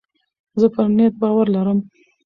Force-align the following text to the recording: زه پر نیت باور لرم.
زه 0.59 0.67
پر 0.73 0.87
نیت 0.97 1.13
باور 1.21 1.47
لرم. 1.55 1.79